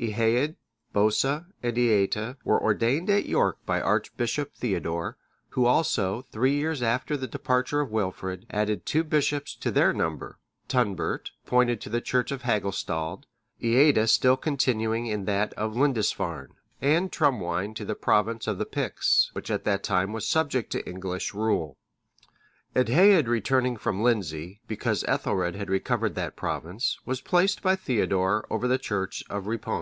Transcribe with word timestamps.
Eadhaed, 0.00 0.54
Bosa, 0.94 1.46
and 1.62 1.76
Eata, 1.76 2.36
were 2.44 2.62
ordained 2.62 3.10
at 3.10 3.26
York 3.26 3.56
by 3.66 3.80
archbishop 3.80 4.54
Theodore;(609) 4.54 5.14
who 5.56 5.66
also, 5.66 6.22
three 6.30 6.54
years 6.54 6.82
after 6.84 7.16
the 7.16 7.26
departure 7.26 7.80
of 7.80 7.90
Wilfrid, 7.90 8.46
added 8.50 8.84
two 8.86 9.02
bishops 9.02 9.56
to 9.56 9.72
their 9.72 9.92
number: 9.92 10.38
Tunbert,(610) 10.68 11.30
appointed 11.44 11.80
to 11.80 11.88
the 11.88 12.02
church 12.02 12.30
of 12.30 12.42
Hagustald, 12.42 13.24
Eata 13.60 14.06
still 14.08 14.36
continuing 14.36 15.06
in 15.06 15.24
that 15.24 15.52
of 15.54 15.74
Lindisfarne; 15.74 16.54
and 16.80 17.10
Trumwine(611) 17.10 17.74
to 17.76 17.84
the 17.84 17.96
province 17.96 18.46
of 18.46 18.58
the 18.58 18.66
Picts, 18.66 19.30
which 19.32 19.50
at 19.50 19.64
that 19.64 19.82
time 19.82 20.12
was 20.12 20.28
subject 20.28 20.70
to 20.72 20.88
English 20.88 21.34
rule. 21.34 21.76
Eadhaed 22.76 23.26
returning 23.26 23.76
from 23.76 24.02
Lindsey, 24.02 24.60
because 24.68 25.02
Ethelred 25.08 25.56
had 25.56 25.68
recovered 25.70 26.14
that 26.14 26.36
province,(612) 26.36 27.04
was 27.06 27.20
placed 27.22 27.62
by 27.62 27.74
Theodore 27.74 28.46
over 28.48 28.68
the 28.68 28.78
church 28.78 29.24
of 29.28 29.48
Ripon. 29.48 29.76